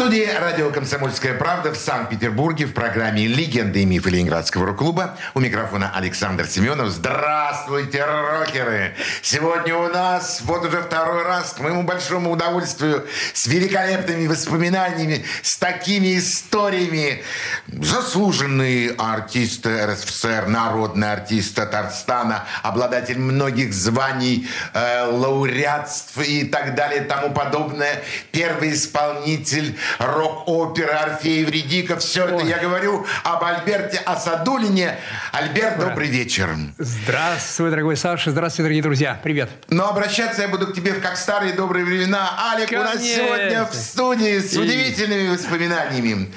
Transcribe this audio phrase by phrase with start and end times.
[0.00, 5.18] студии радио «Комсомольская правда» в Санкт-Петербурге в программе «Легенды и мифы Ленинградского рок-клуба».
[5.34, 6.88] У микрофона Александр Семенов.
[6.88, 8.94] Здравствуйте, рокеры!
[9.20, 15.58] Сегодня у нас, вот уже второй раз, к моему большому удовольствию, с великолепными воспоминаниями, с
[15.58, 17.22] такими историями.
[17.66, 27.34] Заслуженный артист РСФСР, народный артист Татарстана, обладатель многих званий, э, лауреатств и так далее, тому
[27.34, 28.02] подобное.
[28.32, 32.00] Первый исполнитель рок-оперы Орфей Вредиков.
[32.00, 32.34] Все Ой.
[32.34, 34.98] это я говорю об Альберте Асадулине.
[35.32, 35.88] Альберт, Ура.
[35.88, 36.50] добрый вечер.
[36.78, 38.30] Здравствуй, дорогой Саша.
[38.30, 39.20] Здравствуй, дорогие друзья.
[39.22, 39.50] Привет.
[39.68, 42.52] Но обращаться я буду к тебе как старые добрые времена.
[42.52, 42.90] Алик Конечно.
[42.90, 46.32] у нас сегодня в студии с удивительными воспоминаниями.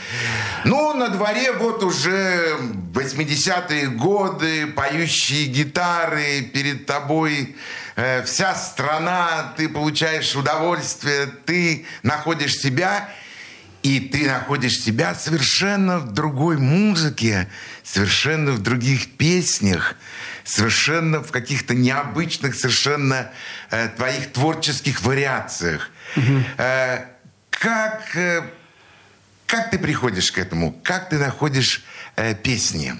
[0.65, 2.57] Ну, на дворе вот уже
[2.93, 7.55] 80-е годы, поющие гитары, перед тобой
[7.95, 13.09] э, вся страна, ты получаешь удовольствие, ты находишь себя–
[13.83, 17.49] и ты находишь себя совершенно в другой музыке,
[17.83, 19.95] совершенно в других песнях,
[20.45, 23.29] совершенно в каких-то необычных совершенно
[23.69, 25.91] э, твоих творческих вариациях.
[26.15, 26.43] Угу.
[26.57, 27.05] Э,
[27.49, 28.49] как, э,
[29.45, 30.71] как ты приходишь к этому?
[30.83, 31.83] Как ты находишь
[32.15, 32.95] э, песни?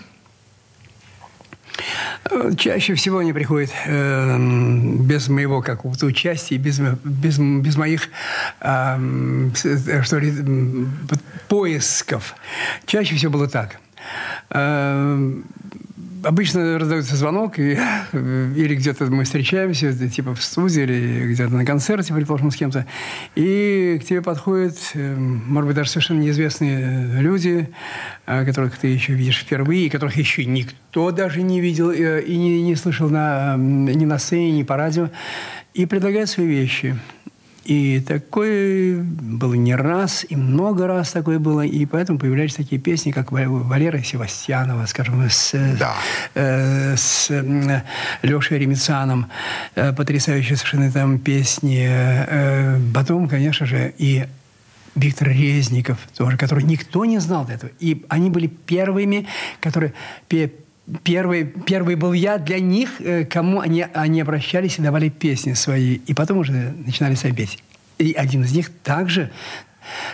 [2.58, 4.38] Чаще всего они приходят э,
[5.00, 8.10] без моего какого-то участия, без, без, без моих
[8.62, 9.50] э,
[10.04, 10.34] что ли,
[11.48, 12.36] поисков.
[12.86, 13.78] Чаще всего было так.
[14.52, 15.34] Э,
[16.24, 17.72] обычно раздается звонок, и,
[18.14, 22.86] или где-то мы встречаемся, типа в студии, или где-то на концерте, предположим, с кем-то,
[23.36, 27.70] и к тебе подходят, э, может быть, даже совершенно неизвестные люди,
[28.26, 32.36] э, которых ты еще видишь впервые, и которых еще никто даже не видел э, и
[32.36, 35.10] не, не слышал на, ни на сцене, ни по радио,
[35.74, 36.98] и предлагают свои вещи–
[37.66, 41.62] и такое было не раз, и много раз такое было.
[41.62, 45.96] И поэтому появлялись такие песни, как Валера Севастьянова, скажем, с, да.
[46.36, 47.84] э, с э,
[48.22, 49.30] Лешей Ремицаном.
[49.76, 51.86] Э, потрясающие совершенно там песни.
[51.88, 54.26] Э, потом, конечно же, и
[54.96, 57.72] Виктор Резников, тоже, который никто не знал до этого.
[57.80, 59.28] И они были первыми,
[59.60, 59.94] которые
[61.04, 65.96] первый, первый был я для них, э, кому они, они обращались и давали песни свои.
[65.96, 67.64] И потом уже начинали сами петь.
[67.98, 69.32] И один из них также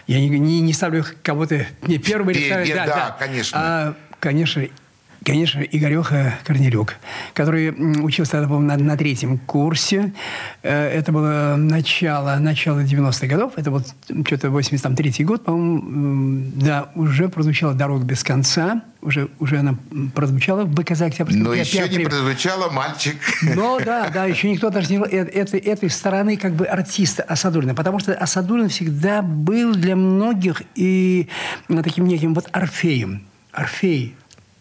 [0.08, 3.59] я не, не, не ставлю кого-то не первый или Да, да, да, конечно.
[3.62, 4.68] А, конечно,
[5.24, 6.96] конечно, Игореха Корнелюк,
[7.34, 7.72] который
[8.03, 10.13] учился тогда, на, на третьем курсе.
[10.63, 13.53] Э, это было начало, начало 90-х годов.
[13.58, 13.88] Это вот
[14.25, 16.52] что-то 83-й год, по-моему.
[16.56, 18.84] Да, уже прозвучала «Дорога без конца».
[19.02, 19.78] Уже, уже она
[20.13, 21.44] прозвучала в БКЗ Октябрьском.
[21.44, 23.16] Но еще не прозвучала «Мальчик».
[23.56, 25.00] Но да, да, еще никто даже не...
[25.00, 27.75] Этой, этой стороны как бы артиста Асадулина.
[27.75, 31.29] Потому что Асадулин всегда был для многих и
[31.68, 33.24] таким неким вот Орфеем.
[33.52, 34.16] Орфей,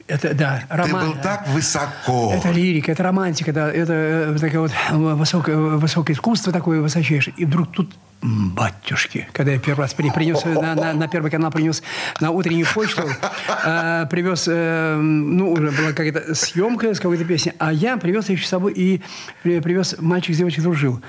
[0.09, 1.11] это, да, роман.
[1.11, 2.33] Ты был так высоко.
[2.35, 7.35] Это лирика, это романтика, да, это, это такое вот высокое, высокое искусство такое высочайшее.
[7.37, 11.83] И вдруг тут батюшки, когда я первый раз принес на, на, на первый канал принес
[12.21, 13.03] на утреннюю почту,
[13.65, 18.39] э, привез, э, ну, уже была какая-то съемка с какой-то песни, а я привез ее
[18.39, 19.03] с собой и
[19.43, 21.01] привез «Мальчик с девочкой дружил».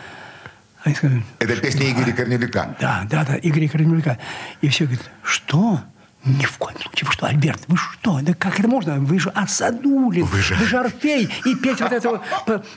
[0.83, 2.75] Они сказали, Это песня Игоря Корнелюка.
[2.79, 4.17] Да, да, да, Игоря Корнелюка.
[4.61, 5.81] И все говорят, что?
[6.37, 7.07] Ни в коем случае.
[7.07, 8.19] Вы что, Альберт, вы что?
[8.21, 8.99] Да как это можно?
[8.99, 11.29] Вы же Асадулин, вы же, вы же Орфей.
[11.45, 12.21] И петь вот эту,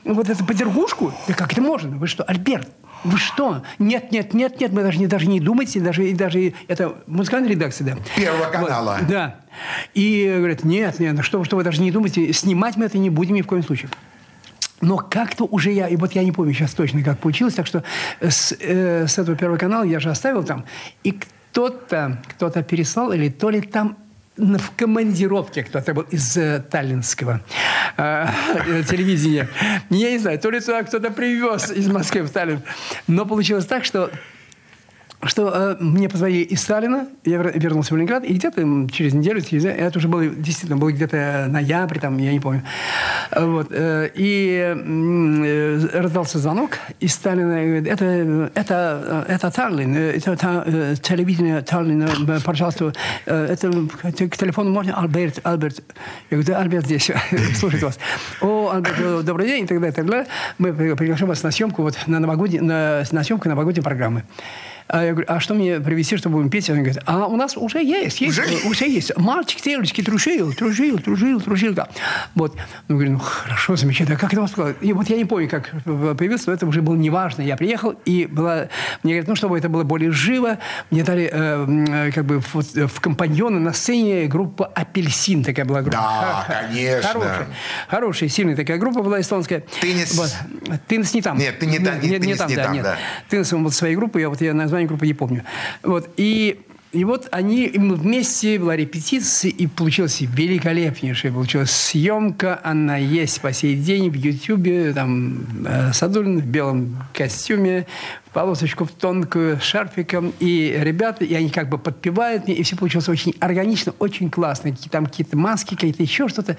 [0.04, 1.12] вот эту подергушку?
[1.28, 1.96] Да как это можно?
[1.96, 2.68] Вы что, Альберт?
[3.04, 3.62] Вы что?
[3.78, 7.84] Нет, нет, нет, нет, мы даже не, даже не думайте, даже, даже это музыкальная редакция,
[7.84, 7.96] да.
[8.16, 8.96] Первого канала.
[9.00, 9.36] Вот, да.
[9.92, 13.10] И говорят, нет, нет, ну что, что вы даже не думайте, снимать мы это не
[13.10, 13.90] будем ни в коем случае.
[14.80, 17.84] Но как-то уже я, и вот я не помню сейчас точно, как получилось, так что
[18.20, 20.64] с, э, с этого первого канала я же оставил там,
[21.05, 21.19] и
[21.52, 23.99] кто-то, кто-то переслал, или то ли там
[24.38, 27.43] в командировке кто-то был из э, таллинского
[27.99, 28.26] э,
[28.88, 29.46] телевидения.
[29.90, 32.62] Я не знаю, то ли туда кто-то привез из Москвы в Таллин.
[33.06, 34.10] Но получилось так, что
[35.24, 39.64] что э, мне позвонили из Сталина, я вернулся в Ленинград, и где-то через неделю, через,
[39.64, 42.62] это уже было, действительно, было где-то ноябрь, там, я не помню.
[43.34, 50.96] Вот, э, и э, раздался звонок из Сталина, говорит, это, это, это Таллин, это, это
[51.00, 52.08] телевидение Таллина,
[52.44, 52.92] пожалуйста,
[53.26, 53.70] это
[54.28, 55.82] к телефону можно, Альберт, Альберт.
[56.30, 57.10] Я говорю, да, Альберт здесь,
[57.54, 57.98] слушает вас.
[58.40, 60.26] О, Альберт, добрый день, и так далее, и так далее.
[60.58, 64.24] Мы приглашаем вас на съемку, вот, на, новогодней, на, на съемку новогодней программы.
[64.88, 66.69] А я говорю, а что мне привезти, чтобы будем петь?
[66.70, 69.17] Он говорит, а у нас уже есть, есть уже, уже есть.
[69.17, 71.75] Мальчик Телечки тружил, тружил, тружил, тружил.
[71.75, 71.88] Да.
[72.34, 72.56] Вот.
[72.88, 74.17] Ну, говорю, ну, хорошо, замечательно.
[74.17, 74.76] А как это вас сказать?
[74.81, 77.43] И вот я не помню, как появился, но это уже было неважно.
[77.43, 78.69] Я приехал, и была...
[79.02, 80.58] Мне говорят, ну, чтобы это было более живо,
[80.90, 85.44] мне дали э, как бы в, в компаньоны на сцене группа «Апельсин».
[85.44, 85.99] Такая была группа.
[85.99, 87.08] Да, конечно.
[87.08, 87.46] Хорошая,
[87.88, 89.62] хорошая, сильная такая группа была эстонская.
[89.81, 90.14] Тынес.
[90.14, 90.34] Вот.
[90.88, 91.38] Тынес не там.
[91.38, 92.82] Нет, ты не, не, не, не, не там, не да, там, нет.
[92.82, 92.96] да.
[93.29, 95.44] Тынес, он вот своей группы, я вот я название группы не помню.
[95.82, 96.10] Вот.
[96.16, 96.60] И
[96.92, 102.60] и вот они, и мы вместе, была репетиция, и получилась великолепнейшая получилась съемка.
[102.62, 104.92] Она есть по сей день в Ютьюбе.
[104.92, 107.86] Там э, Садулин в белом костюме,
[108.34, 110.34] полосочку в тонкую, шарфиком.
[110.38, 114.76] И ребята, и они как бы подпевают мне, и все получилось очень органично, очень классно.
[114.90, 116.58] Там какие-то маски, какие-то еще что-то.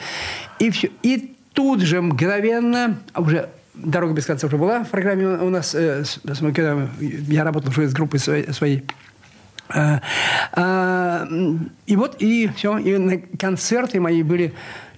[0.58, 0.90] И все.
[1.04, 5.74] И тут же мгновенно, уже «Дорога без конца» уже была в программе у нас.
[5.76, 6.04] Э,
[6.54, 8.86] когда я работал уже с группой своей.
[9.74, 10.00] Э,
[10.52, 11.28] а,
[11.86, 12.78] и вот, и все.
[12.78, 14.54] И концерты мои были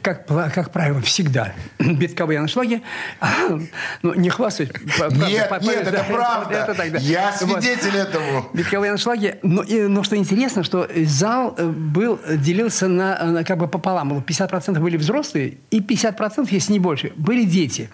[0.06, 2.84] как, как правило, всегда битковые аншлаги.
[4.04, 4.70] ну, не хвастаюсь.
[5.12, 6.54] Нет, по, нет, это правда.
[6.54, 6.98] Это.
[6.98, 8.48] Я свидетель этому.
[8.54, 9.38] Битковые аншлаги.
[9.42, 14.20] Но, и, но что интересно, что зал э, был, делился на, на как бы пополам.
[14.20, 17.90] 50% были взрослые, и 50%, если не больше, были дети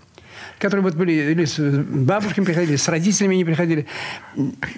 [0.59, 3.87] которые вот были или с бабушками приходили, с родителями не приходили.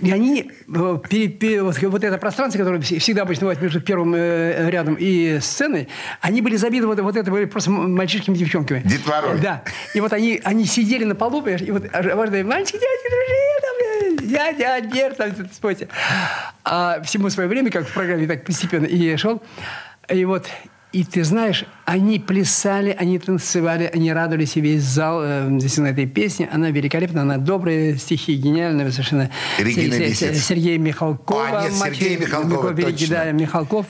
[0.01, 4.13] И они, э, пере, пере, вот, вот это пространство, которое всегда обычно бывает между первым
[4.15, 5.87] э, рядом и сценой,
[6.21, 8.81] они были забиты, вот, вот это были просто мальчишками, девчонками.
[8.83, 9.39] Детворой.
[9.39, 9.63] Да.
[9.93, 14.73] И вот они, они сидели на полу, и вот важные мальчики, дядьки, друзья, там, дядя
[14.75, 15.87] Альберт, там, спойте.
[16.63, 19.41] А всему свое время, как в программе, так постепенно и шел.
[20.09, 20.47] И вот
[20.93, 25.87] и ты знаешь, они плясали, они танцевали, они радовались, и весь зал э, здесь на
[25.87, 26.47] этой песне.
[26.51, 29.31] Она великолепна, она добрая, стихи гениальные совершенно.
[29.57, 31.47] Регина Сергей, Сергей Михалков.
[31.51, 33.87] А, нет, Сергей Михалков, великий, да, Михалков.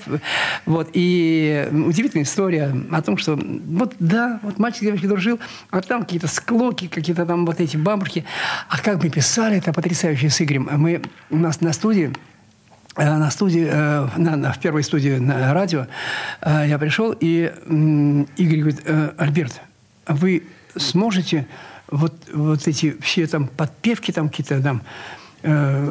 [0.65, 5.39] Вот, и удивительная история о том, что вот да, вот мальчик девочки дружил,
[5.71, 8.23] а там какие-то склоки, какие-то там вот эти бабушки.
[8.69, 10.69] А как мы писали, это потрясающе с Игорем.
[10.71, 12.13] Мы у нас на студии
[12.95, 15.88] на студии, э, на, на, в первой студии на радио,
[16.42, 17.51] э, я пришел, и
[18.38, 18.81] Игорь говорит,
[19.18, 19.62] Альберт,
[20.07, 20.44] вы
[20.75, 21.48] сможете
[21.88, 24.81] вот, вот эти все там подпевки там какие-то там,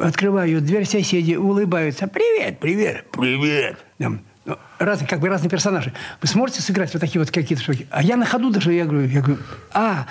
[0.01, 3.77] открываю дверь, соседи улыбаются, привет, привет, привет.
[3.99, 5.93] Там, ну, разные, как бы разные персонажи.
[6.21, 7.87] Вы сможете сыграть вот такие вот какие-то штуки?
[7.89, 9.41] А я на ходу даже, я говорю, я говорю,
[9.73, 10.05] а,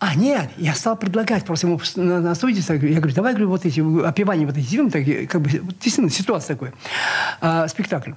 [0.00, 3.64] а, нет, я стал предлагать просто ему на, на студии, я говорю, давай, говорю, вот
[3.64, 6.74] эти опевания вот эти сделаем, так, как бы, действительно, ситуация такая,
[7.40, 8.12] а, спектакль.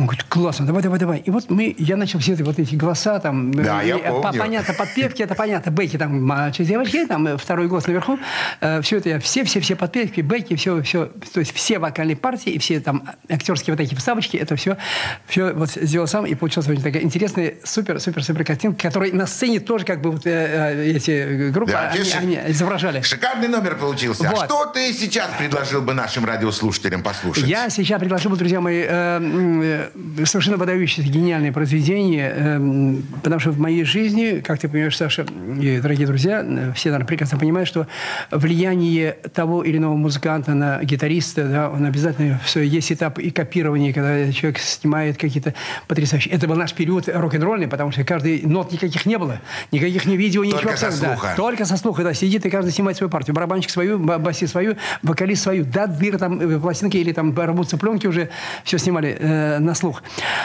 [0.00, 1.18] Он говорит, классно, давай, давай, давай.
[1.18, 4.40] И вот мы, я начал все эти, вот эти голоса, там, да, э, я помню.
[4.40, 8.18] понятно, подпевки, это понятно, бэки, там, мальчик, девочки, там, э, второй голос наверху,
[8.62, 12.16] э, все это я, все, все, все подпевки, бэки, все, все, то есть все вокальные
[12.16, 14.78] партии и все там актерские вот эти вставочки, это все,
[15.26, 19.26] все вот сделал сам, и получилась очень такая интересная, супер, супер, супер картинка, которая на
[19.26, 23.02] сцене тоже как бы вот э, э эти группы, да, они, они изображали.
[23.02, 24.26] Шикарный номер получился.
[24.26, 24.44] А вот.
[24.44, 27.44] А что ты сейчас предложил бы нашим радиослушателям послушать?
[27.44, 29.89] Я сейчас предложил бы, друзья мои, э,
[30.24, 35.26] совершенно выдающееся, гениальное произведение, эм, потому что в моей жизни, как ты понимаешь, Саша,
[35.60, 37.86] и дорогие друзья, э, все, наверное, прекрасно понимают, что
[38.30, 43.92] влияние того или иного музыканта на гитариста, да, он обязательно все, есть этап и копирования,
[43.92, 45.54] когда человек снимает какие-то
[45.88, 46.32] потрясающие.
[46.34, 49.40] Это был наш период рок-н-ролльный, потому что каждый нот никаких не было,
[49.72, 50.60] никаких ни видео, ничего.
[50.60, 51.28] Только со слуха.
[51.28, 53.34] Да, только со слуха, да, сидит и каждый снимает свою партию.
[53.34, 55.64] Барабанщик свою, басист свою, вокалист свою.
[55.64, 58.30] Да, дыр там э, пластинки или там работаются пленки уже
[58.64, 60.02] все снимали э, на слух.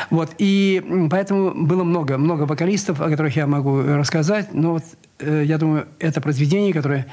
[0.10, 0.30] Вот.
[0.38, 4.54] И поэтому было много, много вокалистов, о которых я могу рассказать.
[4.54, 4.84] Но вот,
[5.20, 7.08] э, я думаю, это произведение, которое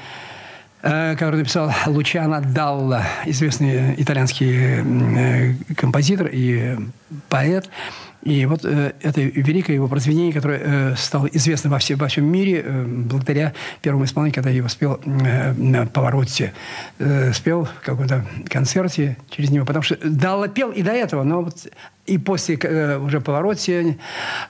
[0.83, 6.77] э, который написал Лучано Далла, известный итальянский э, композитор и
[7.29, 7.69] поэт.
[8.23, 12.25] И вот э, это великое его произведение, которое э, стало известно во, все, во всем
[12.25, 16.53] мире э, благодаря первому исполнению, когда я его спел э, на повороте.
[16.99, 19.65] Э, спел в каком-то концерте через него.
[19.65, 21.67] Потому что дал, пел и до этого, но вот
[22.05, 23.97] и после э, уже повороте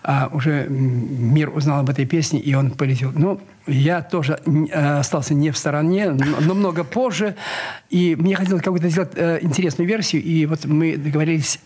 [0.04, 3.12] э, уже мир узнал об этой песне, и он полетел.
[3.14, 7.36] Ну, я тоже э, остался не в стороне, но, но много позже.
[7.90, 11.60] И мне хотелось какую-то сделать э, интересную версию, и вот мы договорились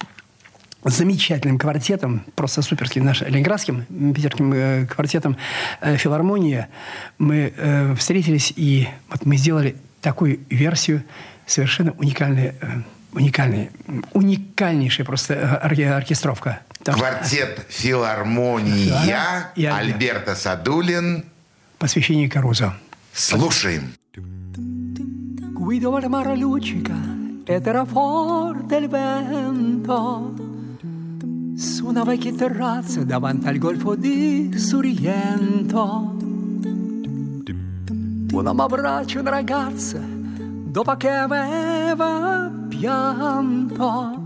[0.91, 5.37] замечательным квартетом, просто суперским нашим ленинградским питерским э, квартетом
[5.81, 6.69] э, «Филармония».
[7.17, 11.03] Мы э, встретились, и вот мы сделали такую версию,
[11.45, 12.81] совершенно уникальную, э,
[13.13, 13.69] уникальная,
[14.13, 16.59] уникальнейшая просто э, ор- оркестровка.
[16.83, 19.93] Там, Квартет «Филармония», и Альберт.
[19.93, 21.25] Альберто Садулин.
[21.79, 22.75] Посвящение Карузо.
[23.13, 23.93] Слушаем.
[25.59, 25.91] Guido
[27.85, 30.33] forte il vento
[31.57, 36.15] su una vecchia terrazza davanti al golfo di Sorrento.
[38.29, 44.25] Un uomo abbraccia una ragazza dopo che aveva pianto.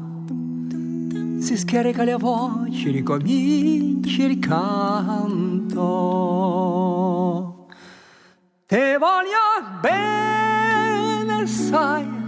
[1.40, 5.78] Si scarica le voci, ricomincia il canto.
[8.66, 12.21] Te voglio bene, sai,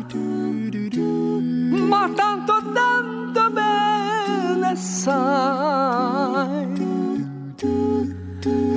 [5.03, 6.71] sai.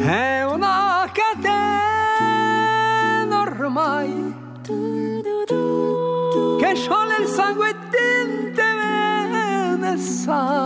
[0.03, 2.17] È una catena
[3.41, 4.35] ormai
[6.59, 10.65] che scioglie il sangue e te bene, sai.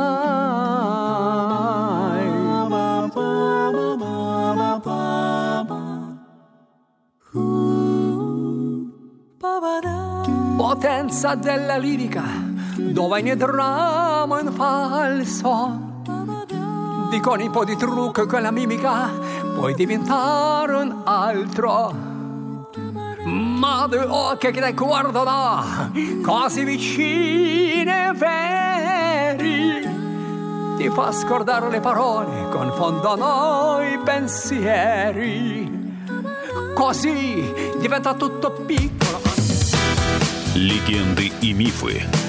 [10.56, 12.22] Potenza della lirica,
[12.89, 15.93] dove ne dramma in falso.
[17.09, 19.09] Di con un po' di trucco con la mimica
[19.55, 22.13] puoi diventare un altro.
[23.25, 29.85] Ma due occhi che ti guardano così vicini e veri
[30.77, 35.71] ti fa scordare le parole, confondono i pensieri.
[36.75, 39.21] Così diventa tutto piccolo.
[40.53, 42.28] Легенды и мифы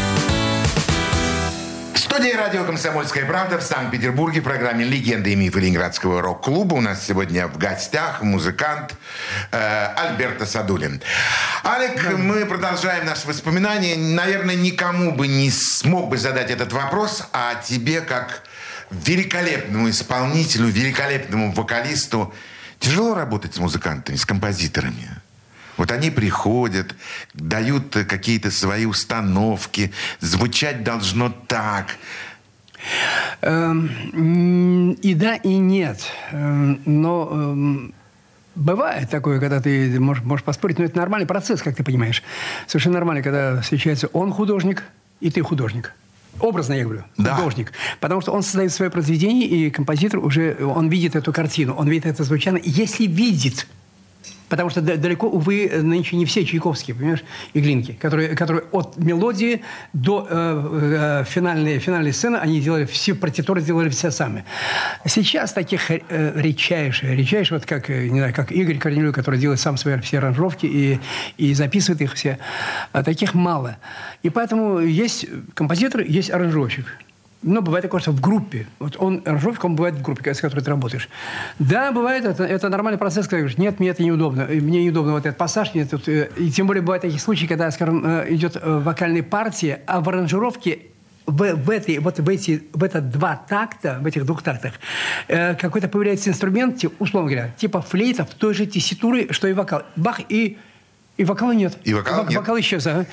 [1.93, 6.81] В студии радио «Комсомольская правда» в Санкт-Петербурге в программе «Легенды и мифы Ленинградского рок-клуба» у
[6.81, 8.95] нас сегодня в гостях музыкант
[9.51, 11.01] э, Альберто Садулин.
[11.63, 13.95] Алек, мы продолжаем наши воспоминания.
[13.95, 18.43] Наверное, никому бы не смог бы задать этот вопрос, а тебе, как
[18.89, 22.33] великолепному исполнителю, великолепному вокалисту,
[22.79, 25.20] тяжело работать с музыкантами, с композиторами?
[25.77, 26.95] Вот они приходят,
[27.33, 31.97] дают какие-то свои установки, звучать должно так.
[33.41, 35.99] Эм, И да, и нет.
[36.31, 37.93] Эм, Но эм,
[38.55, 42.23] бывает такое, когда ты можешь, можешь поспорить, но это нормальный процесс, как ты понимаешь.
[42.67, 44.83] Совершенно нормально, когда встречается он художник,
[45.19, 45.93] и ты художник.
[46.39, 47.35] Образно я говорю, Да.
[47.35, 47.71] художник.
[47.99, 52.05] Потому что он создает свое произведение, и композитор уже, он видит эту картину, он видит
[52.05, 52.61] это звучание.
[52.65, 53.67] Если видит,
[54.51, 58.97] Потому что да- далеко, увы, нынче не все Чайковские, понимаешь, и Глинки, которые, которые от
[58.97, 59.61] мелодии
[59.93, 64.43] до э, э, финальной, финальной сцены, они делали все, партитуры делали все сами.
[65.05, 66.01] Сейчас таких э,
[66.35, 70.17] редчайших, редчайших, вот как, э, не знаю, как Игорь Корнелюк, который делает сам свои все
[70.17, 70.99] аранжировки и,
[71.37, 72.37] и записывает их все,
[72.91, 73.77] а таких мало.
[74.21, 76.87] И поэтому есть композитор, есть аранжировщик.
[77.43, 78.67] Но бывает такое, что в группе.
[78.77, 81.09] Вот он, аранжировщик, он бывает в группе, с которой ты работаешь.
[81.57, 85.13] Да, бывает, это, это нормальный процесс, когда говоришь, нет, мне это неудобно, э, мне неудобно
[85.13, 86.07] вот этот пассаж, мне тут...
[86.07, 90.09] э, И тем более бывают такие случаи, когда, скажем, э, идет вокальная партия, а в
[90.09, 90.79] аранжировке
[91.25, 94.73] в, в, этой, вот в, эти, в это два такта, в этих двух тактах,
[95.27, 99.81] э, какой-то появляется инструмент, условно говоря, типа флейта в той же тесситуре, что и вокал.
[99.95, 100.57] Бах, и,
[101.17, 101.77] и вокала нет.
[101.85, 102.37] И вокала Вок- нет.
[102.37, 103.05] Вокал исчез, ага.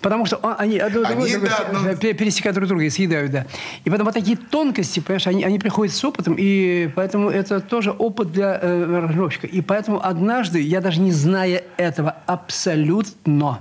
[0.00, 2.90] Потому что он- они, одно Они, другое да, с- ну- пе- пересекают друг друга и
[2.90, 3.46] съедают, да.
[3.84, 7.90] И потом вот такие тонкости, понимаешь, они, они приходят с опытом, и поэтому это тоже
[7.90, 9.46] опыт для э, аранжировщика.
[9.46, 13.60] И поэтому однажды, я даже не зная этого абсолютно,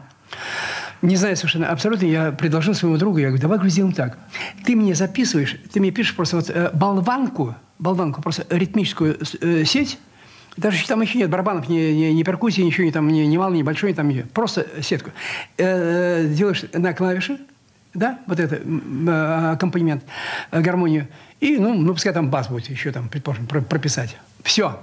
[1.02, 4.18] не знаю совершенно абсолютно, я предложил своему другу, я говорю, давай сделаем так.
[4.66, 9.98] Ты мне записываешь, ты мне пишешь просто вот э, болванку, болванку, просто ритмическую э, сеть,
[10.58, 13.60] Даже там еще нет барабанов, ни, ни, ни перкуссии, ничего, ни, там, ни, ни малый,
[13.60, 15.12] ни большой, там, просто сетку.
[15.58, 17.40] Э, делаешь на клавиши,
[17.94, 20.04] да, вот это э, аккомпанемент,
[20.52, 21.08] э, гармонию.
[21.40, 24.18] И, ну, ну, пускай там бас будет еще там, предположим, прописать.
[24.44, 24.80] Все.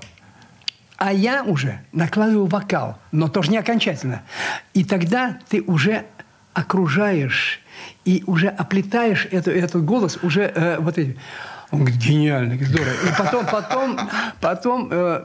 [0.97, 4.23] А я уже накладываю вокал, но тоже не окончательно.
[4.73, 6.07] И тогда ты уже
[6.55, 7.61] окружаешь
[8.07, 11.17] и уже оплетаешь эту, этот голос уже э, вот этим.
[11.77, 12.91] Он говорит, гениально, здорово.
[12.91, 13.99] И потом, потом,
[14.41, 15.25] потом, э,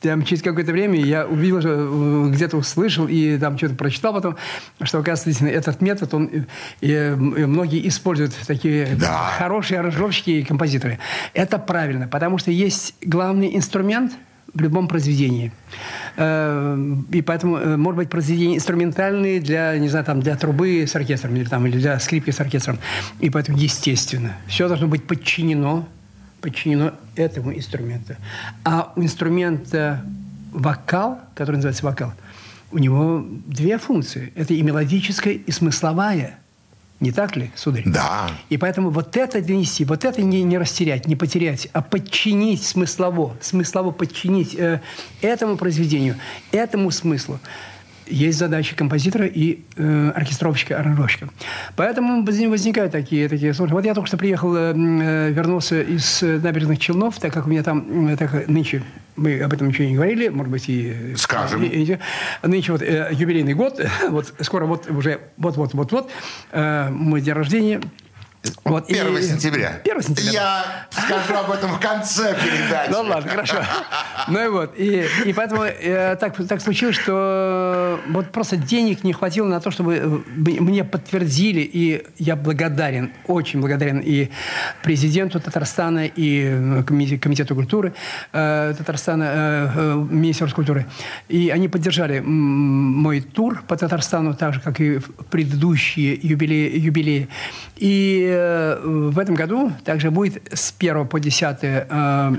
[0.00, 4.36] там, через какое-то время я увидел, э, где-то услышал и там что-то прочитал потом,
[4.82, 6.42] что, оказывается, этот метод, он, и,
[6.82, 6.94] и
[7.46, 9.30] многие используют такие да.
[9.38, 10.98] хорошие аранжировщики и композиторы.
[11.32, 14.12] Это правильно, потому что есть главный инструмент–
[14.54, 15.52] в любом произведении.
[16.16, 16.76] Э,
[17.10, 21.36] и поэтому, э, может быть, произведения инструментальные для, не знаю, там, для трубы с оркестром
[21.36, 22.78] или, там, или для скрипки с оркестром.
[23.20, 25.88] И поэтому, естественно, все должно быть подчинено,
[26.40, 28.16] подчинено этому инструменту.
[28.64, 30.04] А у инструмента
[30.52, 32.12] вокал, который называется вокал,
[32.70, 34.32] у него две функции.
[34.34, 36.38] Это и мелодическая, и смысловая–
[37.00, 37.84] не так ли, сударь?
[37.86, 38.30] Да.
[38.48, 43.36] И поэтому вот это донести, вот это не, не растерять, не потерять, а подчинить смыслово,
[43.40, 44.80] смыслово подчинить э,
[45.22, 46.16] этому произведению,
[46.50, 47.38] этому смыслу
[48.10, 51.28] есть задачи композитора и э, оркестровщика, аранжировщика.
[51.76, 53.74] Поэтому возникают такие, такие сложности.
[53.74, 57.50] Вот я только что приехал, э, э вернулся из э, набережных Челнов, так как у
[57.50, 58.82] меня там, э, так нынче
[59.16, 61.14] мы об этом ничего не говорили, может быть, и...
[61.16, 61.62] Скажем.
[61.64, 61.98] И, и,
[62.42, 66.10] нынче вот э, юбилейный год, вот скоро вот уже вот-вот-вот-вот,
[66.52, 67.80] э, мой день рождения–
[68.64, 69.22] вот, 1 и...
[69.22, 69.80] сентября.
[69.84, 70.32] 1 сентября.
[70.32, 72.90] Я скажу об этом в конце передачи.
[72.90, 73.56] Ну ладно, хорошо.
[74.28, 74.74] Ну и вот.
[74.78, 79.70] И, и поэтому э, так, так случилось, что вот просто денег не хватило на то,
[79.70, 84.30] чтобы э, мне подтвердили, и я благодарен, очень благодарен и
[84.82, 87.94] президенту Татарстана, и э, комитету культуры
[88.32, 90.86] э, Татарстана, э, э, Министерству культуры.
[91.28, 96.78] И они поддержали мой тур по Татарстану, так же, как и предыдущие юбилеи.
[96.78, 97.28] юбилеи.
[97.76, 102.32] И Э, в этом году также будет с 1 по 10 э,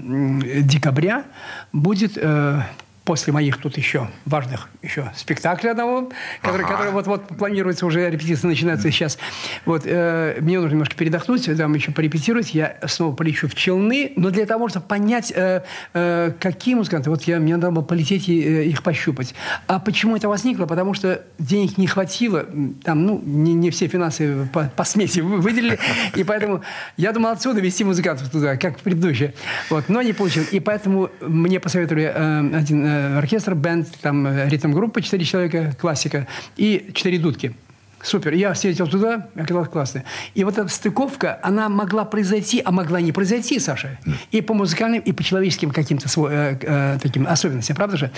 [0.62, 1.24] декабря
[1.72, 2.62] будет э,
[3.10, 6.12] после моих тут еще важных еще спектаклей одного,
[6.44, 6.74] который, ага.
[6.74, 9.18] который вот-вот планируется, уже репетиция начинается сейчас.
[9.66, 12.54] Вот, э, мне нужно немножко передохнуть, там еще порепетировать.
[12.54, 15.64] Я снова полечу в Челны, но для того, чтобы понять, э,
[15.96, 19.34] э, какие музыканты, вот я, мне надо было полететь и э, их пощупать.
[19.66, 20.68] А почему это возникло?
[20.68, 22.46] Потому что денег не хватило,
[22.84, 25.80] там, ну, не, не все финансы по, по смеси выделили,
[26.16, 26.62] и поэтому
[26.96, 29.34] я думал отсюда вести музыкантов туда, как предыдущие.
[29.72, 30.50] Вот, но не получилось.
[30.52, 36.28] И поэтому мне посоветовали э, один э, оркестр, бенд, там э, ритм-группа, четыре человека, классика
[36.58, 37.54] и четыре дудки.
[38.02, 38.34] Супер.
[38.34, 40.04] Я встретил туда, оказалось классно.
[40.34, 44.00] И вот эта стыковка, она могла произойти, а могла не произойти, Саша.
[44.32, 48.12] И по музыкальным, и по человеческим каким-то свой, э, э, таким особенностям, правда же?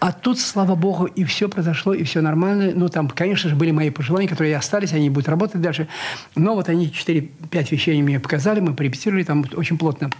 [0.00, 2.72] А тут, слава богу, и все произошло, и все нормально.
[2.74, 5.88] Ну, там, конечно же, были мои пожелания, которые остались, они будут работать дальше.
[6.34, 10.10] Но вот они 4-5 вещей мне показали, мы порепетировали там очень плотно.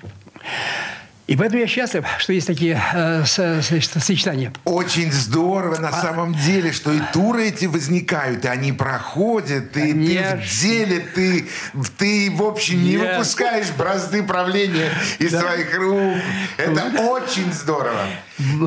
[1.29, 4.53] И поэтому я счастлив, что есть такие э, сочетания.
[4.65, 6.03] Очень здорово на а...
[6.03, 10.37] самом деле, что и туры эти возникают, и они проходят, и Конечно.
[10.37, 11.49] ты в деле, ты,
[11.97, 13.17] ты в общем, не Нет.
[13.17, 15.41] выпускаешь бразды правления из да.
[15.41, 16.17] своих рук.
[16.57, 18.05] Это очень здорово.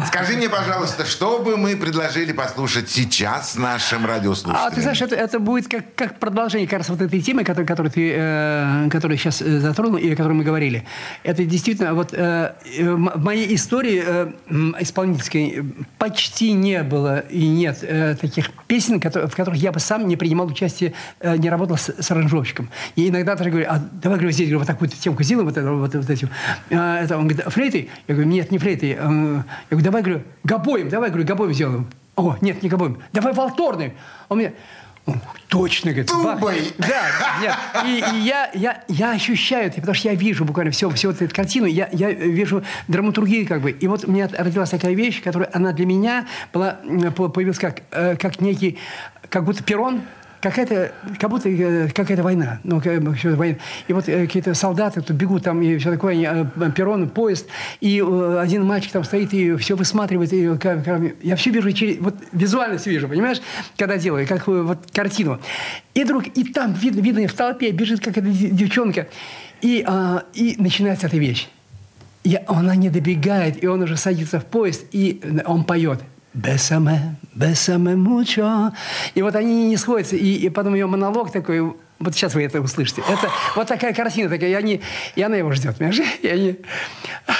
[0.08, 4.68] Скажи мне, пожалуйста, что бы мы предложили послушать сейчас нашим радиослушателям?
[4.68, 7.68] А ты знаешь, это, это будет как, как продолжение, как раз вот этой темы, которую,
[7.68, 10.86] которую ты э, которую сейчас э, затронул и о которой мы говорили.
[11.24, 14.32] Это действительно вот э, в моей истории э,
[14.80, 15.64] исполнительской
[15.98, 20.16] почти не было и нет э, таких песен, которые, в которых я бы сам не
[20.16, 22.70] принимал участие, э, не работал с, с аранжировщиком.
[22.96, 25.72] И иногда даже говорю, а давай говорю, здесь говорю, вот такую темку сделаем, вот, это,
[25.72, 26.30] вот, вот этим.
[26.72, 27.90] А, это, он говорит, флейтой?
[28.08, 28.98] Я говорю, нет, не флейтой.
[29.69, 31.88] Я говорю, давай, говорю, гобоем, давай, говорю, гобоем сделаем.
[32.15, 32.99] О, нет, не гобоем.
[33.12, 33.93] Давай волторный.
[34.30, 34.54] Он мне,
[35.49, 36.08] Точно, говорит.
[36.08, 36.73] Тубой.
[36.80, 37.56] Да, нет.
[37.86, 41.21] И, и я, я, я ощущаю это, потому что я вижу буквально все, всю вот
[41.21, 43.71] эту картину, я, я вижу драматургию как бы.
[43.71, 46.80] И вот у меня родилась такая вещь, которая, она для меня была,
[47.30, 48.80] появилась как, э, как некий,
[49.30, 50.01] как будто перрон,
[50.41, 52.60] какая-то, как будто э, какая-то война.
[52.63, 53.58] Ну, война.
[53.88, 57.48] И вот э, какие-то солдаты тут бегут там, и все такое, э, перрон, поезд,
[57.82, 60.34] и один мальчик там стоит и все высматривает.
[60.34, 60.50] И,
[61.24, 63.41] я все вижу, через, вот визуально вижу, понимаешь,
[63.78, 65.39] когда делаю, как вот картину.
[65.93, 69.08] И вдруг, и там видно, видно в толпе бежит какая-то девчонка,
[69.62, 71.48] и, а, и начинается эта вещь.
[72.24, 76.02] И она не добегает, и он уже садится в поезд, и он поет–
[76.36, 78.74] Бесаме, бесаме мучо.
[79.13, 80.17] И вот они не сходятся.
[80.17, 81.62] И, и потом ее монолог такой,
[81.98, 83.02] Вот сейчас вы это услышите.
[83.08, 84.82] Это вот такая картина, такая, и, они,
[85.15, 85.78] и она его ждет?
[85.80, 86.60] И они...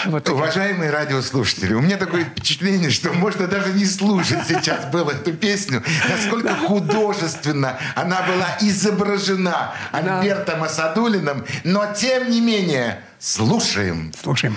[0.06, 5.34] Вот Уважаемые радиослушатели, у меня такое впечатление, что можно даже не слушать сейчас было эту
[5.34, 14.14] песню, насколько художественно она была изображена Альбертом Асадулиным, но тем не менее слушаем.
[14.24, 14.56] Слушаем.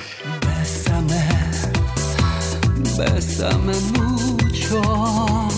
[2.98, 4.17] Bésame
[4.70, 5.48] mucho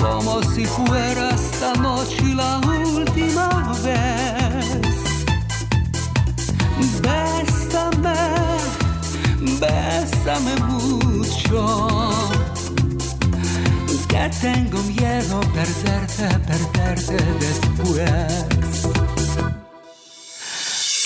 [0.00, 4.66] como si fuera esta noche la última vez.
[7.02, 8.14] Bésame,
[9.60, 11.60] bésame mucho.
[14.08, 19.07] Que tengo miedo perderte, perderte después.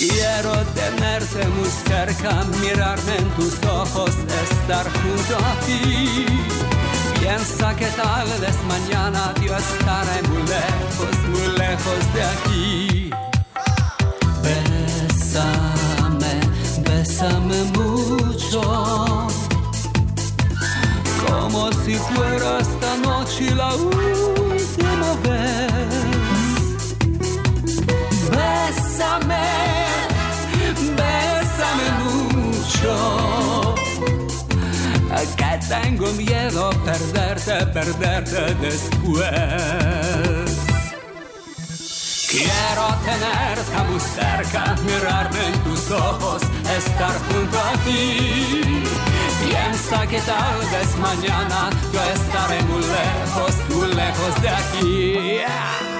[0.02, 4.10] Quiero tenerte muy cerca, mirarme en tus ojos,
[4.50, 6.26] estar junto a ti
[7.22, 13.10] Piensa que tal vez mañana yo estaré muy lejos, muy lejos de aquí.
[14.42, 16.34] Bésame,
[16.84, 18.60] bésame mucho.
[21.24, 24.11] Como si fuera esta noche la última
[35.80, 39.30] tengo miedo perderte, perderte después.
[42.28, 46.42] Quiero tenerte muy cerca, mirarme en tus ojos,
[46.76, 48.82] estar junto a ti.
[49.44, 55.91] Piensa que tal vez mañana yo estaré muy lejos, muy lejos de aquí.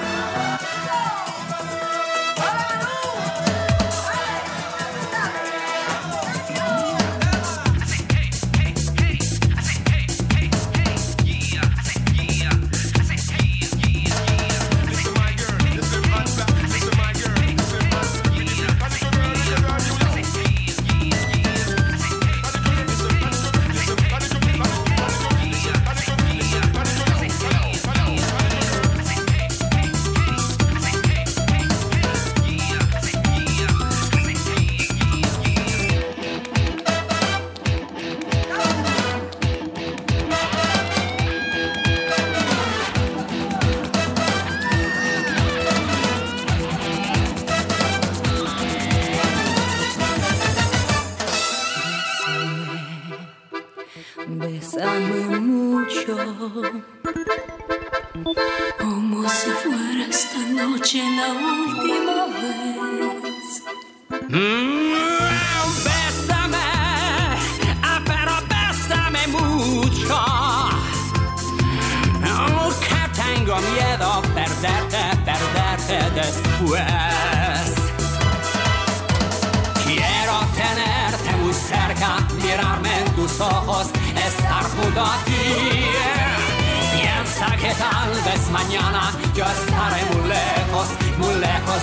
[88.34, 91.82] Πες μανιάνα κι ο στάρε μου λέχος, μου λέχος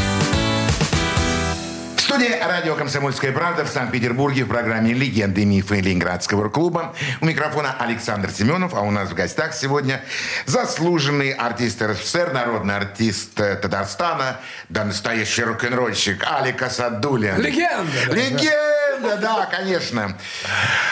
[2.11, 6.93] студии радио «Комсомольская правда» в Санкт-Петербурге в программе «Легенды и мифы Ленинградского клуба».
[7.21, 10.03] У микрофона Александр Семенов, а у нас в гостях сегодня
[10.45, 17.39] заслуженный артист РСФСР, народный артист э, Татарстана, да настоящий рок-н-ролльщик Алик Асадулин.
[17.39, 18.13] Легенда!
[18.13, 20.17] Легенда, да, конечно.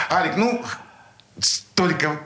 [0.09, 0.63] Алик, ну,
[1.41, 2.17] столько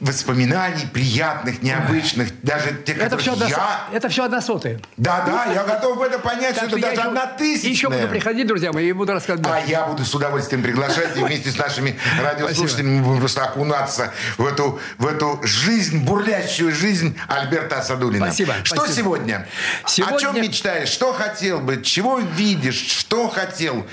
[0.00, 3.80] воспоминаний приятных, необычных, даже тех, это все, одна, я...
[3.92, 4.80] это все одна сотая.
[4.96, 7.70] Да, да, я готов в это понять, что это даже еще, одна тысячная.
[7.70, 9.50] Еще буду приходить, друзья мои, и буду рассказывать.
[9.50, 14.46] А я буду с удовольствием приглашать и вместе с нашими радиослушателями будем просто окунаться в
[14.46, 18.26] эту, в эту жизнь, бурлящую жизнь Альберта Асадулина.
[18.26, 18.54] Спасибо.
[18.62, 18.96] Что спасибо.
[18.96, 19.48] сегодня?
[19.86, 20.16] сегодня?
[20.16, 20.88] О чем мечтаешь?
[20.88, 21.82] Что хотел бы?
[21.82, 22.76] Чего видишь?
[22.76, 23.84] Что хотел?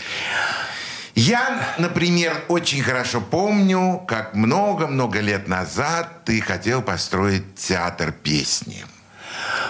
[1.15, 8.85] Я, например, очень хорошо помню, как много-много лет назад ты хотел построить театр песни.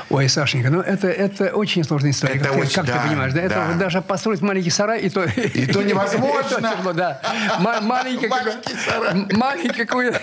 [0.10, 2.36] Ой, Сашенька, ну это, это очень сложная история.
[2.36, 3.42] Это как очень, ты, как да, ты понимаешь, да?
[3.42, 3.66] Это да.
[3.68, 5.24] вот даже построить маленький сарай, и то...
[5.24, 6.70] И то невозможно.
[6.72, 7.22] тяжело, да.
[7.60, 9.28] Ма- Маленький, сарай.
[9.32, 10.20] маленький какой-то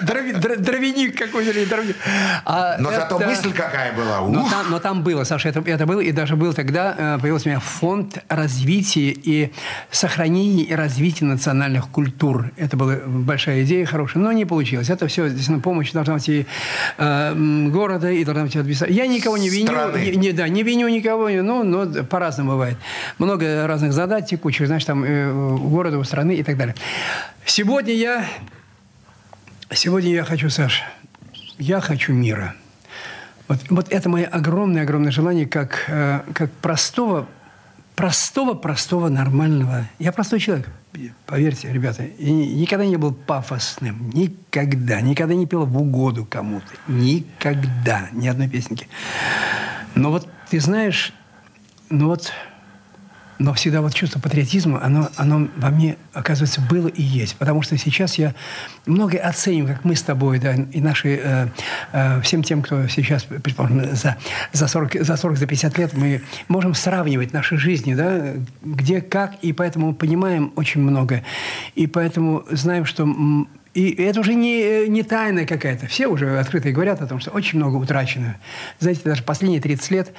[0.00, 1.50] дровяник какой-то.
[2.44, 4.20] А Но зато это- мысль какая была.
[4.68, 7.60] но там, было, Саша, это, это было, и даже был тогда, э, появился у меня
[7.60, 9.52] фонд развития и
[9.90, 12.50] сохранения и развития национальных культур.
[12.56, 14.90] Это была большая идея, хорошая, но не получилось.
[14.90, 16.46] Это все, действительно, помощь должна быть и
[16.98, 17.34] э,
[17.68, 18.89] города, и должна быть от.
[18.90, 22.76] Я никого не виню, не, не- да, не виню никого, ну, но по-разному бывает.
[23.18, 26.74] Много разных задач текучих, знаешь, там э, у города, у страны и так далее.
[27.44, 28.26] Сегодня я,
[29.72, 30.82] сегодня я хочу, Саш,
[31.58, 32.54] я хочу мира.
[33.48, 37.26] Вот, вот это мое огромное-огромное желание, как, э, как простого,
[37.96, 39.86] простого-простого нормального.
[39.98, 40.68] Я простой человек,
[41.26, 42.04] поверьте, ребята.
[42.04, 44.10] И никогда не был пафосным.
[44.10, 45.00] Никогда.
[45.00, 46.66] Никогда не пел в угоду кому-то.
[46.88, 48.08] Никогда.
[48.12, 48.88] Ни одной песенки.
[49.94, 51.12] Но вот ты знаешь,
[51.88, 52.32] ну вот
[53.40, 57.36] но всегда вот чувство патриотизма, оно, оно во мне, оказывается, было и есть.
[57.36, 58.34] Потому что сейчас я
[58.84, 61.48] многое оцениваю, как мы с тобой, да, и наши, э,
[61.92, 64.18] э, всем тем, кто сейчас, предположим, за,
[64.52, 69.36] за, 40, за 40, за 50 лет, мы можем сравнивать наши жизни, да, где, как,
[69.40, 71.22] и поэтому понимаем очень много.
[71.74, 73.06] И поэтому знаем, что
[73.72, 75.86] и это уже не, не тайна какая-то.
[75.86, 78.36] Все уже открыто говорят о том, что очень много утрачено.
[78.80, 80.12] Знаете, даже последние 30 лет.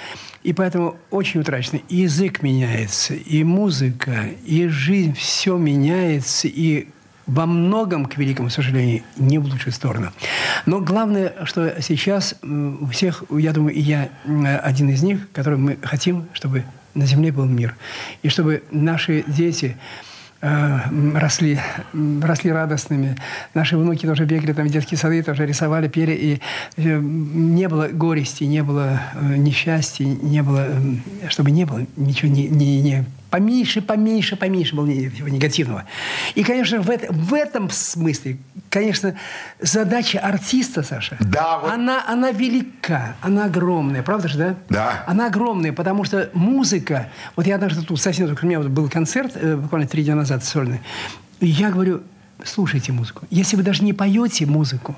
[0.43, 1.81] И поэтому очень утрачено.
[1.89, 5.13] И язык меняется, и музыка, и жизнь.
[5.15, 6.47] Все меняется.
[6.47, 6.87] И
[7.27, 10.11] во многом, к великому сожалению, не в лучшую сторону.
[10.65, 14.09] Но главное, что сейчас у всех, я думаю, и я
[14.63, 17.75] один из них, который мы хотим, чтобы на Земле был мир.
[18.21, 20.10] И чтобы наши дети э,
[20.41, 21.59] росли,
[21.93, 23.15] м, росли радостными.
[23.53, 26.13] Наши внуки тоже бегали там в детские сады, тоже рисовали, пели.
[26.13, 26.41] И
[26.77, 30.67] э, не было горести, не было э, несчастья, не было,
[31.29, 35.85] чтобы не было ничего не, не, не поменьше, поменьше, поменьше было всего негативного.
[36.35, 38.37] И, конечно, в, это- в этом смысле,
[38.69, 39.15] конечно,
[39.59, 41.71] задача артиста, Саша, Да, вот.
[41.71, 44.55] она, она велика, она огромная, правда же, да?
[44.69, 45.03] Да.
[45.07, 47.09] Она огромная, потому что музыка...
[47.35, 50.43] Вот я однажды тут, совсем у меня вот был концерт, э, буквально три дня назад,
[50.43, 50.81] сольный.
[51.39, 52.01] И я говорю,
[52.43, 53.25] слушайте музыку.
[53.31, 54.95] Если вы даже не поете музыку,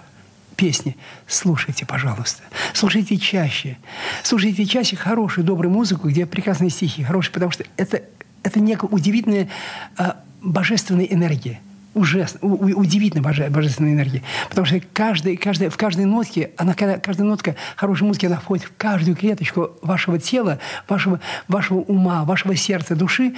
[0.56, 0.96] песни,
[1.28, 2.44] слушайте, пожалуйста.
[2.74, 3.78] Слушайте чаще.
[4.24, 8.04] Слушайте чаще хорошую, добрую музыку, где прекрасные стихи, хорошие, потому что это,
[8.44, 9.50] это некая удивительная
[9.98, 11.60] а, божественная энергия.
[11.94, 14.24] Ужасно, у- у- удивительная боже- божественная энергия.
[14.50, 18.72] Потому что каждый, каждый, в каждой нотке, она, каждая нотка хорошей музыки, она входит в
[18.78, 23.36] каждую клеточку вашего тела, вашего, вашего ума, вашего сердца, души,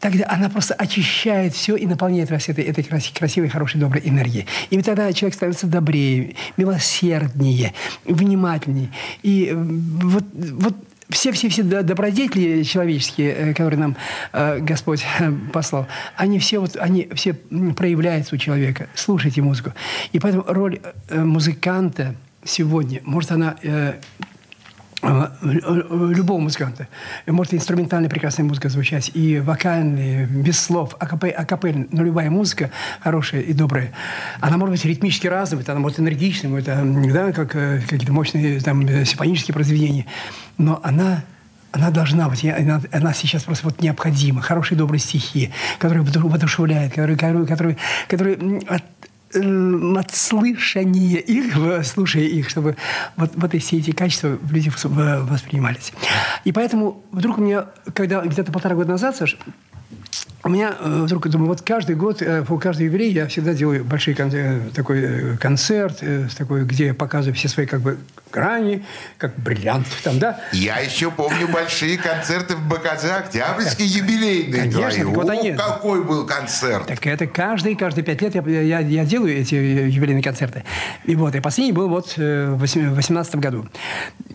[0.00, 4.46] тогда она просто очищает все и наполняет вас этой, этой краси- красивой, хорошей, доброй энергией.
[4.70, 8.90] И тогда человек становится добрее, милосерднее, внимательнее.
[9.22, 10.74] И э, вот, вот
[11.10, 13.96] все-все-все до- добродетели человеческие, э, которые нам
[14.32, 18.88] э, Господь э, послал, они все, вот, они все проявляются у человека.
[18.94, 19.72] Слушайте музыку.
[20.12, 23.56] И поэтому роль э, музыканта сегодня, может, она
[25.02, 26.88] любого музыканта.
[27.26, 33.42] Может инструментальная прекрасная музыка звучать, и вокальная, без слов, акапе- акапельная, но любая музыка хорошая
[33.42, 33.92] и добрая.
[34.40, 38.60] Она может быть ритмически развита, она может энергичная, может, э, да, как э, какие-то мощные
[38.60, 40.06] там, э, симфонические произведения.
[40.56, 41.24] Но она
[41.70, 44.40] она должна быть, она, она сейчас просто вот необходима.
[44.40, 47.76] Хорошие, добрые стихи, которые воду- воодушевляют, которые, которые,
[48.08, 48.82] которые, от, э,
[49.34, 52.76] от слышания их, слушая их, чтобы
[53.16, 55.92] вот, вот все эти качества в людях воспринимались.
[56.44, 59.36] И поэтому вдруг у меня, когда где-то полтора года назад, Саш,
[60.44, 63.84] у меня э, вдруг, думаю, вот каждый год, э, по каждый юбилей я всегда делаю
[63.84, 67.98] большой э, такой э, концерт, э, с такой, где я показываю все свои как бы
[68.30, 68.84] грани,
[69.18, 70.40] как бриллиант там, да?
[70.52, 74.58] Я еще помню большие концерты в БКЗ «Октябрьский юбилейный».
[74.70, 75.14] Конечно, твои.
[75.14, 75.52] вот они.
[75.54, 76.86] какой был концерт.
[76.86, 80.64] Так это каждый, каждые пять лет я, я, я делаю эти э, юбилейные концерты.
[81.04, 83.68] И вот, и последний был вот э, в 2018 году.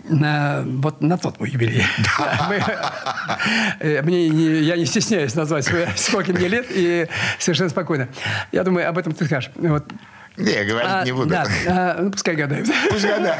[0.10, 1.84] На, вот на тот мой юбилей.
[3.80, 7.08] Э, Мне не- я не стесняюсь назвать, сколько мне лет, и
[7.40, 8.08] совершенно спокойно.
[8.52, 9.52] Я думаю, об этом ты скажешь.
[9.56, 9.86] Вот.
[10.38, 11.30] Не, говорить А, не буду.
[11.30, 12.68] Да, а, ну, пускай гадают.
[12.90, 13.38] Пусть гадают.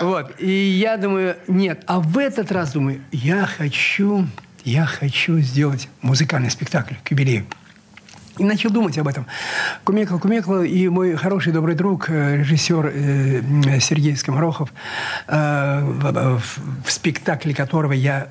[0.00, 0.34] Вот.
[0.38, 1.82] И я думаю, нет.
[1.86, 4.26] А в этот раз думаю, я хочу,
[4.64, 7.46] я хочу сделать музыкальный спектакль к юбилею.
[8.38, 9.26] И начал думать об этом.
[9.84, 14.72] Кумекал, кумекал, и мой хороший добрый друг, э, режиссер э, Сергей Скоморохов,
[15.26, 16.40] э, в,
[16.84, 18.28] в- спектакле которого я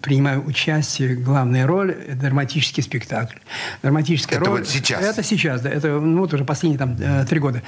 [0.00, 3.36] принимаю участие, главная роль– драматический спектакль.
[3.82, 4.58] Драматическая Это роль.
[4.60, 5.00] вот сейчас?
[5.02, 5.70] Это сейчас, да.
[5.70, 7.62] Это ну, вот уже последние там э, три года.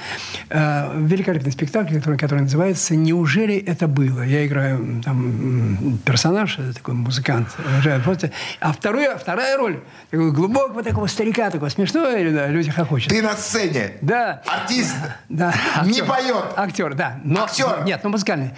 [0.49, 4.21] Э, Великолепный спектакль, который, который называется «Неужели это было?».
[4.23, 7.55] Я играю там персонаж, э, такой музыкант.
[8.59, 9.79] А вторую, вторая роль
[10.11, 13.09] такого глубокого такого старика, такого смешного, и, да, люди хохочут.
[13.09, 13.91] Ты на сцене.
[14.01, 14.41] Да.
[14.45, 14.95] Артист.
[15.29, 15.53] Да,
[15.85, 16.05] Не актер.
[16.05, 16.45] поет.
[16.55, 17.19] Актер, да.
[17.23, 17.83] Но, Актер.
[17.85, 18.49] Нет, ну музыкальный.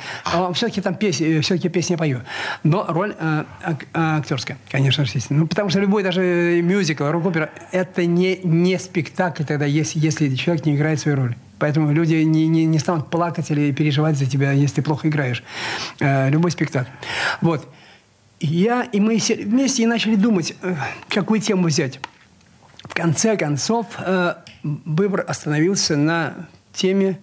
[0.54, 2.22] Все-таки там песни, все-таки песни пою.
[2.64, 5.42] Но роль э, ак- а, актерская, конечно, естественно.
[5.42, 10.66] Ну, потому что любой даже мюзикл, рок-опера, это не, не спектакль тогда, если, если человек
[10.66, 11.36] не играет свою роль.
[11.60, 15.44] Поэтому люди не, не, не станут плакать или переживать за тебя, если ты плохо играешь.
[16.00, 16.90] Э, любой спектакль.
[17.42, 17.68] Вот.
[18.40, 20.74] Я и мы вместе и начали думать, э,
[21.10, 22.00] какую тему взять.
[22.92, 27.22] В конце концов, э, выбор остановился на теме,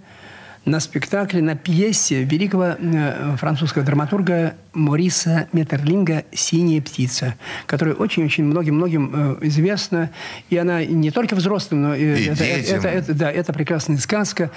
[0.69, 7.35] на спектакле, на пьесе великого э, французского драматурга Мориса Метерлинга «Синяя птица»,
[7.67, 10.11] которая очень-очень многим-многим э, известна.
[10.51, 12.79] И она не только взрослым, но И это, детям.
[12.79, 14.51] это- это- да, это прекрасная сказка,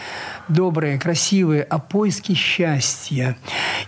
[0.50, 3.38] добрая, красивая, о поиске счастья.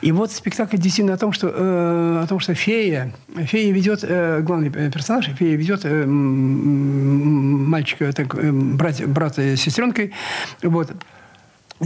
[0.02, 3.14] И вот спектакль действительно о том, что, э, о том, что фея,
[3.46, 8.34] фея ведет, э, главный персонаж, фея ведет э, мальчика, так,
[8.76, 10.14] брат, брата с сестренкой,
[10.62, 10.92] вот,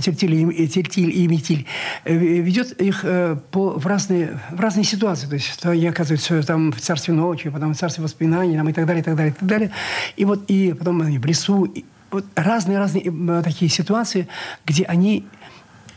[0.02, 1.66] Тертиль и, Метиль,
[2.06, 5.28] э, ведет их э, по, в, разные, в разные ситуации.
[5.28, 8.86] То есть они оказываются там в царстве ночи, потом в царстве воспоминаний там, и так
[8.86, 9.72] далее, и так далее, и так далее.
[10.16, 11.66] И вот и потом они в лесу.
[11.66, 14.28] И вот разные-разные э, такие ситуации,
[14.66, 15.26] где они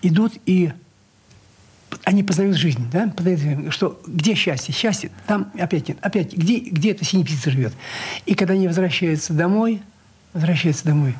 [0.03, 0.73] идут и
[2.05, 4.73] они познают жизнь, да, познают, что где счастье?
[4.73, 7.73] Счастье там опять нет, опять где где эта синяя птица живет?
[8.27, 9.83] И когда они возвращаются домой,
[10.33, 11.15] возвращаются домой,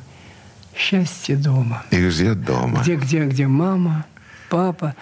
[0.75, 1.83] счастье дома.
[1.91, 2.81] Их ждет дома.
[2.81, 4.05] Где, где, где мама,
[4.49, 4.95] папа,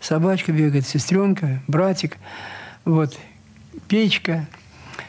[0.00, 2.16] собачка бегает, сестренка, братик,
[2.84, 3.18] вот,
[3.88, 4.46] печка,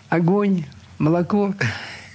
[0.10, 0.66] огонь,
[0.98, 1.54] молоко.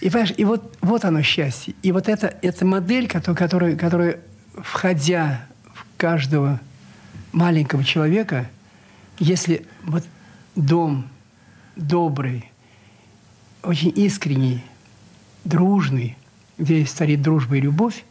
[0.00, 1.74] И, понимаешь, и вот, вот оно счастье.
[1.82, 4.20] И вот это, эта модель, которая, которая,
[4.56, 6.60] входя в каждого
[7.32, 8.48] маленького человека,
[9.18, 10.04] если вот
[10.54, 11.08] дом
[11.76, 12.50] добрый,
[13.62, 14.62] очень искренний,
[15.44, 16.16] дружный,
[16.58, 18.04] где царит дружба и любовь,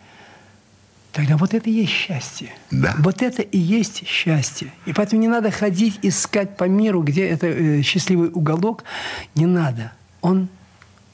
[1.12, 2.50] тогда вот это и есть счастье.
[2.72, 2.96] Да.
[3.00, 4.72] Вот это и есть счастье.
[4.86, 8.84] И поэтому не надо ходить искать по миру, где это э, счастливый уголок.
[9.36, 9.94] Не надо.
[10.22, 10.50] Он,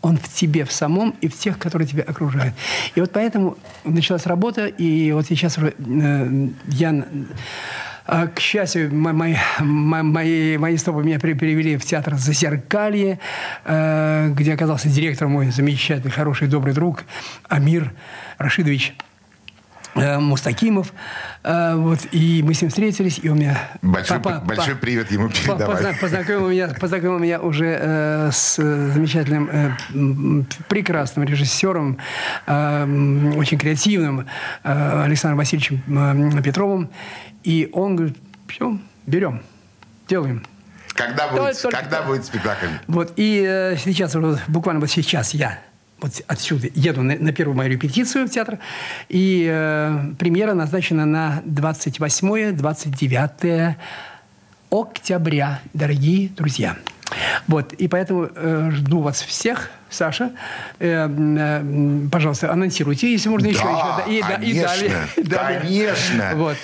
[0.01, 2.55] он в тебе, в самом и в тех, которые тебя окружают.
[2.95, 7.05] И вот поэтому началась работа, и вот сейчас уже э, я...
[8.11, 13.19] А, К счастью, мо- мои, мо- мои, мои стопы меня перевели в театр «Зазеркалье»,
[13.65, 17.03] э, где оказался директор мой замечательный, хороший, добрый друг
[17.49, 17.91] Амир
[18.39, 18.95] Рашидович
[19.95, 20.93] Мустакимов.
[21.43, 23.57] Э, Вот, и мы с ним встретились, и у меня...
[23.81, 25.67] Большой, папа- большой па- привет ему передавай.
[25.77, 31.97] позна- Познакомил меня, познакомил меня уже э, с э, замечательным, э, прекрасным режиссером,
[32.47, 34.27] э, очень креативным
[34.63, 35.81] э, Александром Васильевичем
[36.37, 36.89] э, Петровым.
[37.43, 39.41] И он говорит, все, берем,
[40.07, 40.43] делаем.
[40.93, 42.67] Когда будет, только- когда будет спектакль?
[42.87, 45.59] Вот, и э, сейчас, вот, буквально вот сейчас я
[46.01, 48.59] вот отсюда еду на, на первую мою репетицию в театр,
[49.09, 53.75] и э, премьера назначена на 28-29
[54.71, 56.77] октября, дорогие друзья.
[57.47, 60.31] Вот, и поэтому э, жду вас всех, Саша.
[60.79, 63.63] Э, э, пожалуйста, анонсируйте, если можно еще.
[63.63, 64.17] Да, еще.
[64.17, 65.07] И, да, и конечно, далее.
[65.17, 65.59] и далее.
[65.61, 66.31] конечно.
[66.35, 66.57] Вот.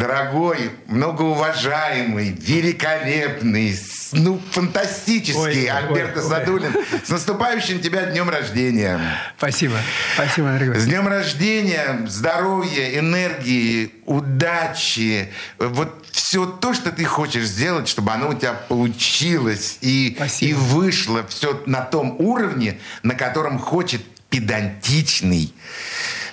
[0.00, 3.78] Дорогой, многоуважаемый, великолепный,
[4.12, 6.22] ну, фантастический Ой, ой.
[6.22, 6.72] Садулин.
[7.04, 8.98] С наступающим тебя днем рождения.
[9.36, 9.76] Спасибо.
[10.14, 15.28] Спасибо, Андрей С днем рождения, здоровья, энергии, удачи.
[15.58, 20.50] Вот все то, что ты хочешь сделать, чтобы оно у тебя получилось и, Спасибо.
[20.50, 25.52] и вышло все на том уровне, на котором хочет педантичный,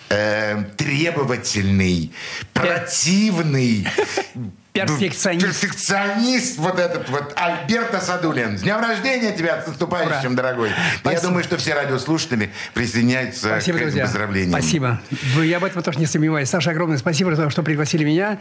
[0.10, 2.12] э, требовательный,
[2.54, 3.88] противный,
[4.86, 5.46] Перфекционист.
[5.46, 8.58] Перфекционист вот этот вот Альберто Садулин.
[8.58, 10.44] С днем рождения тебя, с наступающим, Ура.
[10.44, 10.72] дорогой.
[11.00, 11.12] Спасибо.
[11.12, 14.04] Я думаю, что все радиослушатели присоединяются спасибо, к этим друзья.
[14.04, 14.62] поздравлениям.
[14.62, 15.02] Спасибо.
[15.44, 16.50] Я об этом тоже не сомневаюсь.
[16.50, 18.40] Саша, огромное спасибо за то, что пригласили меня.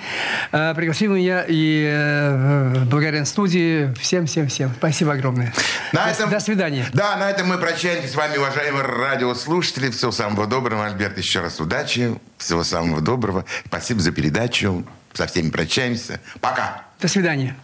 [0.53, 3.92] Э, пригласили меня и э, благодарен студии.
[3.94, 4.72] Всем, всем, всем.
[4.77, 5.53] Спасибо огромное.
[5.92, 6.87] На до, этом, до свидания.
[6.92, 9.90] Да, на этом мы прощаемся с вами, уважаемые радиослушатели.
[9.90, 10.87] Всего самого доброго.
[10.87, 12.18] Альберт, еще раз удачи.
[12.38, 13.44] Всего самого доброго.
[13.66, 14.85] Спасибо за передачу
[15.16, 16.20] со всеми прощаемся.
[16.40, 16.85] Пока.
[17.00, 17.57] До свидания.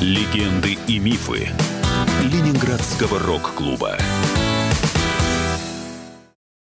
[0.00, 1.48] Легенды и мифы
[2.22, 3.98] Ленинградского рок-клуба.